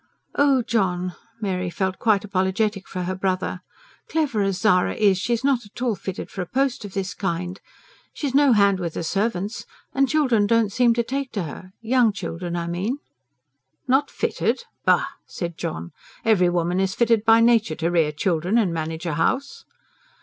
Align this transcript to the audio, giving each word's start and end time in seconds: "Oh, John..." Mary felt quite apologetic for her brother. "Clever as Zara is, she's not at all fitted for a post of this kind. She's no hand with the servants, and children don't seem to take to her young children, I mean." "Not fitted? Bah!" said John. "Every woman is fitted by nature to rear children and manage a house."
"Oh, 0.33 0.63
John..." 0.63 1.13
Mary 1.43 1.69
felt 1.69 1.99
quite 1.99 2.23
apologetic 2.23 2.87
for 2.87 3.03
her 3.03 3.13
brother. 3.13 3.59
"Clever 4.09 4.41
as 4.41 4.57
Zara 4.57 4.95
is, 4.95 5.19
she's 5.19 5.43
not 5.43 5.63
at 5.63 5.79
all 5.79 5.93
fitted 5.93 6.31
for 6.31 6.41
a 6.41 6.47
post 6.47 6.83
of 6.83 6.95
this 6.95 7.13
kind. 7.13 7.61
She's 8.11 8.33
no 8.33 8.53
hand 8.53 8.79
with 8.79 8.95
the 8.95 9.03
servants, 9.03 9.63
and 9.93 10.09
children 10.09 10.47
don't 10.47 10.71
seem 10.71 10.95
to 10.95 11.03
take 11.03 11.31
to 11.33 11.43
her 11.43 11.73
young 11.81 12.11
children, 12.13 12.55
I 12.55 12.65
mean." 12.65 12.97
"Not 13.87 14.09
fitted? 14.09 14.63
Bah!" 14.85 15.05
said 15.27 15.55
John. 15.55 15.91
"Every 16.25 16.49
woman 16.49 16.79
is 16.79 16.95
fitted 16.95 17.23
by 17.23 17.39
nature 17.39 17.75
to 17.75 17.91
rear 17.91 18.11
children 18.11 18.57
and 18.57 18.73
manage 18.73 19.05
a 19.05 19.13
house." 19.13 19.65